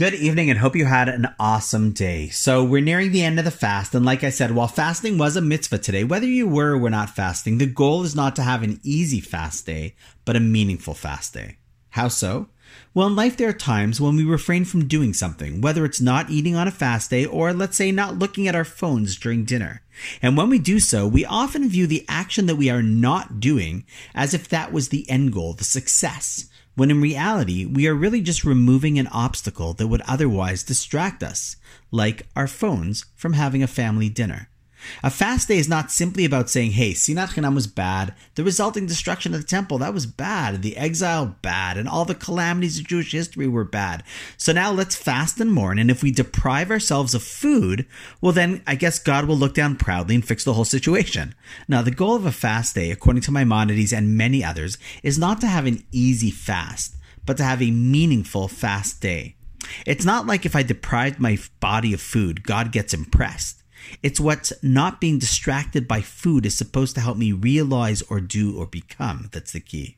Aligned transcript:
Good 0.00 0.14
evening 0.14 0.48
and 0.48 0.58
hope 0.58 0.76
you 0.76 0.86
had 0.86 1.10
an 1.10 1.26
awesome 1.38 1.92
day. 1.92 2.30
So, 2.30 2.64
we're 2.64 2.80
nearing 2.80 3.12
the 3.12 3.22
end 3.22 3.38
of 3.38 3.44
the 3.44 3.50
fast, 3.50 3.94
and 3.94 4.02
like 4.02 4.24
I 4.24 4.30
said, 4.30 4.52
while 4.52 4.66
fasting 4.66 5.18
was 5.18 5.36
a 5.36 5.42
mitzvah 5.42 5.76
today, 5.76 6.04
whether 6.04 6.24
you 6.24 6.48
were 6.48 6.70
or 6.70 6.78
were 6.78 6.88
not 6.88 7.14
fasting, 7.14 7.58
the 7.58 7.66
goal 7.66 8.02
is 8.02 8.16
not 8.16 8.34
to 8.36 8.42
have 8.42 8.62
an 8.62 8.80
easy 8.82 9.20
fast 9.20 9.66
day, 9.66 9.94
but 10.24 10.36
a 10.36 10.40
meaningful 10.40 10.94
fast 10.94 11.34
day. 11.34 11.58
How 11.90 12.08
so? 12.08 12.48
Well, 12.94 13.08
in 13.08 13.14
life, 13.14 13.36
there 13.36 13.50
are 13.50 13.52
times 13.52 14.00
when 14.00 14.16
we 14.16 14.24
refrain 14.24 14.64
from 14.64 14.88
doing 14.88 15.12
something, 15.12 15.60
whether 15.60 15.84
it's 15.84 16.00
not 16.00 16.30
eating 16.30 16.56
on 16.56 16.66
a 16.66 16.70
fast 16.70 17.10
day 17.10 17.26
or, 17.26 17.52
let's 17.52 17.76
say, 17.76 17.92
not 17.92 18.18
looking 18.18 18.48
at 18.48 18.54
our 18.54 18.64
phones 18.64 19.16
during 19.16 19.44
dinner. 19.44 19.82
And 20.22 20.34
when 20.34 20.48
we 20.48 20.58
do 20.58 20.80
so, 20.80 21.06
we 21.06 21.26
often 21.26 21.68
view 21.68 21.86
the 21.86 22.06
action 22.08 22.46
that 22.46 22.56
we 22.56 22.70
are 22.70 22.82
not 22.82 23.38
doing 23.38 23.84
as 24.14 24.32
if 24.32 24.48
that 24.48 24.72
was 24.72 24.88
the 24.88 25.06
end 25.10 25.34
goal, 25.34 25.52
the 25.52 25.64
success 25.64 26.46
when 26.74 26.90
in 26.90 27.00
reality, 27.00 27.64
we 27.64 27.88
are 27.88 27.94
really 27.94 28.20
just 28.20 28.44
removing 28.44 28.98
an 28.98 29.06
obstacle 29.08 29.72
that 29.74 29.88
would 29.88 30.02
otherwise 30.02 30.62
distract 30.62 31.22
us, 31.22 31.56
like 31.90 32.26
our 32.36 32.46
phones 32.46 33.06
from 33.16 33.32
having 33.32 33.62
a 33.62 33.66
family 33.66 34.08
dinner. 34.08 34.49
A 35.02 35.10
fast 35.10 35.48
day 35.48 35.58
is 35.58 35.68
not 35.68 35.90
simply 35.90 36.24
about 36.24 36.50
saying, 36.50 36.72
hey, 36.72 36.92
Sinat 36.92 37.34
Chinam 37.34 37.54
was 37.54 37.66
bad, 37.66 38.14
the 38.34 38.44
resulting 38.44 38.86
destruction 38.86 39.34
of 39.34 39.40
the 39.40 39.46
temple, 39.46 39.78
that 39.78 39.94
was 39.94 40.06
bad, 40.06 40.62
the 40.62 40.76
exile, 40.76 41.36
bad, 41.42 41.76
and 41.76 41.88
all 41.88 42.04
the 42.04 42.14
calamities 42.14 42.78
of 42.78 42.86
Jewish 42.86 43.12
history 43.12 43.48
were 43.48 43.64
bad. 43.64 44.02
So 44.36 44.52
now 44.52 44.72
let's 44.72 44.96
fast 44.96 45.40
and 45.40 45.52
mourn, 45.52 45.78
and 45.78 45.90
if 45.90 46.02
we 46.02 46.10
deprive 46.10 46.70
ourselves 46.70 47.14
of 47.14 47.22
food, 47.22 47.86
well, 48.20 48.32
then 48.32 48.62
I 48.66 48.74
guess 48.74 48.98
God 48.98 49.26
will 49.26 49.36
look 49.36 49.54
down 49.54 49.76
proudly 49.76 50.14
and 50.14 50.24
fix 50.24 50.44
the 50.44 50.54
whole 50.54 50.64
situation. 50.64 51.34
Now, 51.68 51.82
the 51.82 51.90
goal 51.90 52.16
of 52.16 52.26
a 52.26 52.32
fast 52.32 52.74
day, 52.74 52.90
according 52.90 53.22
to 53.22 53.32
Maimonides 53.32 53.92
and 53.92 54.16
many 54.16 54.44
others, 54.44 54.78
is 55.02 55.18
not 55.18 55.40
to 55.40 55.46
have 55.46 55.66
an 55.66 55.84
easy 55.92 56.30
fast, 56.30 56.96
but 57.26 57.36
to 57.36 57.44
have 57.44 57.62
a 57.62 57.70
meaningful 57.70 58.48
fast 58.48 59.00
day. 59.00 59.36
It's 59.86 60.04
not 60.04 60.26
like 60.26 60.46
if 60.46 60.56
I 60.56 60.62
deprived 60.62 61.20
my 61.20 61.38
body 61.60 61.92
of 61.92 62.00
food, 62.00 62.42
God 62.42 62.72
gets 62.72 62.94
impressed. 62.94 63.62
It's 64.02 64.20
what's 64.20 64.52
not 64.62 65.00
being 65.00 65.18
distracted 65.18 65.88
by 65.88 66.00
food 66.00 66.46
is 66.46 66.56
supposed 66.56 66.94
to 66.94 67.00
help 67.00 67.16
me 67.16 67.32
realize 67.32 68.02
or 68.02 68.20
do 68.20 68.56
or 68.56 68.66
become 68.66 69.28
that's 69.32 69.52
the 69.52 69.60
key. 69.60 69.96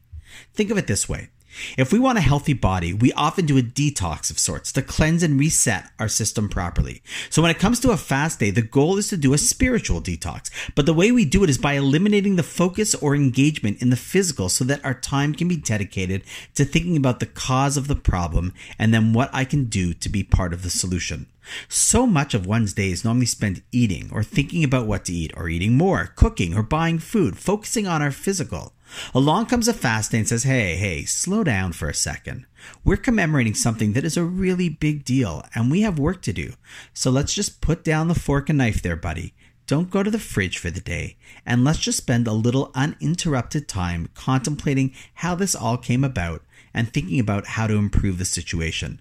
Think 0.55 0.70
of 0.70 0.78
it 0.78 0.86
this 0.86 1.08
way. 1.08 1.30
If 1.77 1.92
we 1.92 1.98
want 1.98 2.19
a 2.19 2.22
healthy 2.22 2.53
body, 2.53 2.92
we 2.92 3.12
often 3.12 3.47
do 3.47 3.58
a 3.58 3.62
detox 3.62 4.31
of 4.31 4.39
sorts 4.39 4.72
to 4.72 4.83
cleanse 4.83 5.22
and 5.22 5.39
reset 5.39 5.91
our 5.98 6.08
system 6.08 6.48
properly. 6.48 7.03
So 7.31 7.42
when 7.42 7.50
it 7.50 7.58
comes 7.58 7.81
to 7.81 7.91
a 7.91 7.97
fast 7.97 8.41
day, 8.41 8.50
the 8.50 8.62
goal 8.62 8.98
is 8.98 9.08
to 9.08 9.17
do 9.17 9.34
a 9.34 9.39
spiritual 9.39 10.00
detox. 10.00 10.50
But 10.75 10.86
the 10.86 10.95
way 10.95 11.12
we 11.12 11.25
do 11.25 11.45
it 11.45 11.50
is 11.50 11.58
by 11.58 11.75
eliminating 11.75 12.36
the 12.36 12.42
focus 12.42 12.95
or 12.95 13.14
engagement 13.14 13.83
in 13.83 13.91
the 13.91 13.97
physical 13.97 14.48
so 14.48 14.64
that 14.64 14.84
our 14.84 14.95
time 14.95 15.34
can 15.34 15.48
be 15.48 15.56
dedicated 15.56 16.23
to 16.55 16.64
thinking 16.64 16.97
about 16.97 17.20
the 17.20 17.27
cause 17.27 17.77
of 17.77 17.89
the 17.89 17.97
problem 17.97 18.53
and 18.78 18.92
then 18.92 19.12
what 19.12 19.30
I 19.33 19.45
can 19.45 19.64
do 19.64 19.95
to 19.95 20.08
be 20.08 20.23
part 20.23 20.53
of 20.53 20.62
the 20.62 20.70
solution. 20.70 21.27
So 21.69 22.06
much 22.06 22.34
of 22.34 22.47
one's 22.47 22.73
day 22.73 22.91
is 22.91 23.05
normally 23.05 23.27
spent 23.27 23.62
eating 23.73 24.11
or 24.12 24.23
thinking 24.23 24.62
about 24.62 24.86
what 24.86 25.05
to 25.06 25.12
eat 25.12 25.33
or 25.36 25.48
eating 25.48 25.77
more, 25.77 26.12
cooking 26.14 26.56
or 26.56 26.62
buying 26.62 26.98
food, 26.98 27.36
focusing 27.36 27.86
on 27.86 28.00
our 28.00 28.12
physical. 28.12 28.73
Along 29.15 29.47
comes 29.47 29.69
a 29.69 29.73
fast 29.73 30.11
day 30.11 30.19
and 30.19 30.29
says, 30.29 30.43
hey, 30.43 30.77
hey, 30.77 31.05
slow 31.05 31.45
down 31.45 31.73
for 31.73 31.89
a 31.89 31.95
second. 31.95 32.47
We're 32.85 32.97
commemorating 32.97 33.55
something 33.55 33.93
that 33.93 34.05
is 34.05 34.17
a 34.17 34.25
really 34.25 34.69
big 34.69 35.05
deal 35.05 35.45
and 35.55 35.71
we 35.71 35.81
have 35.83 35.98
work 35.98 36.23
to 36.23 36.33
do. 36.33 36.55
So 36.93 37.11
let's 37.11 37.35
just 37.35 37.61
put 37.61 37.85
down 37.85 38.09
the 38.09 38.15
fork 38.15 38.48
and 38.48 38.59
knife 38.59 38.83
there, 38.83 38.97
buddy. 38.97 39.35
Don't 39.67 39.91
go 39.91 40.03
to 40.03 40.11
the 40.11 40.19
fridge 40.19 40.59
for 40.59 40.70
the 40.70 40.81
day, 40.81 41.17
and 41.47 41.65
let's 41.65 41.79
just 41.79 41.98
spend 41.98 42.27
a 42.27 42.33
little 42.33 42.73
uninterrupted 42.75 43.69
time 43.69 44.09
contemplating 44.13 44.93
how 45.15 45.35
this 45.35 45.55
all 45.55 45.79
came 45.79 46.03
about 46.03 46.43
and 46.75 46.93
thinking 46.93 47.20
about 47.20 47.47
how 47.47 47.67
to 47.69 47.77
improve 47.77 48.19
the 48.19 48.25
situation. 48.25 49.01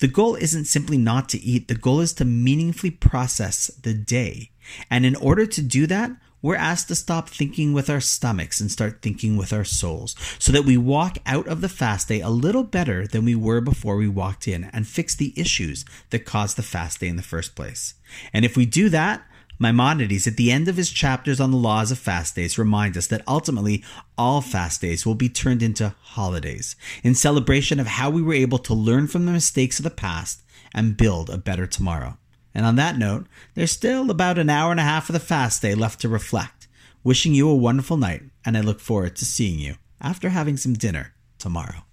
The 0.00 0.08
goal 0.08 0.34
isn't 0.34 0.66
simply 0.66 0.98
not 0.98 1.28
to 1.30 1.40
eat, 1.40 1.68
the 1.68 1.74
goal 1.74 2.00
is 2.00 2.12
to 2.14 2.24
meaningfully 2.24 2.90
process 2.90 3.68
the 3.68 3.94
day. 3.94 4.50
And 4.90 5.06
in 5.06 5.16
order 5.16 5.46
to 5.46 5.62
do 5.62 5.86
that, 5.86 6.10
we're 6.44 6.56
asked 6.56 6.88
to 6.88 6.94
stop 6.94 7.30
thinking 7.30 7.72
with 7.72 7.88
our 7.88 8.02
stomachs 8.02 8.60
and 8.60 8.70
start 8.70 9.00
thinking 9.00 9.38
with 9.38 9.50
our 9.50 9.64
souls 9.64 10.14
so 10.38 10.52
that 10.52 10.66
we 10.66 10.76
walk 10.76 11.16
out 11.24 11.48
of 11.48 11.62
the 11.62 11.70
fast 11.70 12.08
day 12.08 12.20
a 12.20 12.28
little 12.28 12.62
better 12.62 13.06
than 13.06 13.24
we 13.24 13.34
were 13.34 13.62
before 13.62 13.96
we 13.96 14.06
walked 14.06 14.46
in 14.46 14.64
and 14.64 14.86
fix 14.86 15.14
the 15.14 15.32
issues 15.38 15.86
that 16.10 16.26
caused 16.26 16.58
the 16.58 16.62
fast 16.62 17.00
day 17.00 17.08
in 17.08 17.16
the 17.16 17.22
first 17.22 17.56
place. 17.56 17.94
And 18.30 18.44
if 18.44 18.58
we 18.58 18.66
do 18.66 18.90
that, 18.90 19.26
Maimonides, 19.58 20.26
at 20.26 20.36
the 20.36 20.52
end 20.52 20.68
of 20.68 20.76
his 20.76 20.90
chapters 20.90 21.40
on 21.40 21.50
the 21.50 21.56
laws 21.56 21.90
of 21.90 21.98
fast 21.98 22.34
days, 22.34 22.58
reminds 22.58 22.98
us 22.98 23.06
that 23.06 23.22
ultimately 23.26 23.82
all 24.18 24.42
fast 24.42 24.82
days 24.82 25.06
will 25.06 25.14
be 25.14 25.30
turned 25.30 25.62
into 25.62 25.94
holidays 26.02 26.76
in 27.02 27.14
celebration 27.14 27.80
of 27.80 27.86
how 27.86 28.10
we 28.10 28.20
were 28.20 28.34
able 28.34 28.58
to 28.58 28.74
learn 28.74 29.06
from 29.06 29.24
the 29.24 29.32
mistakes 29.32 29.78
of 29.78 29.84
the 29.84 29.90
past 29.90 30.42
and 30.74 30.98
build 30.98 31.30
a 31.30 31.38
better 31.38 31.66
tomorrow. 31.66 32.18
And 32.54 32.64
on 32.64 32.76
that 32.76 32.96
note, 32.96 33.26
there's 33.54 33.72
still 33.72 34.10
about 34.10 34.38
an 34.38 34.48
hour 34.48 34.70
and 34.70 34.80
a 34.80 34.84
half 34.84 35.08
of 35.08 35.12
the 35.12 35.20
fast 35.20 35.60
day 35.60 35.74
left 35.74 36.00
to 36.02 36.08
reflect. 36.08 36.68
Wishing 37.02 37.34
you 37.34 37.48
a 37.48 37.54
wonderful 37.54 37.96
night, 37.96 38.22
and 38.44 38.56
I 38.56 38.60
look 38.60 38.80
forward 38.80 39.16
to 39.16 39.24
seeing 39.24 39.58
you 39.58 39.74
after 40.00 40.30
having 40.30 40.56
some 40.56 40.74
dinner 40.74 41.14
tomorrow. 41.38 41.84